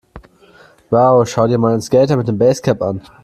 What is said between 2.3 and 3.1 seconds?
Basecap an!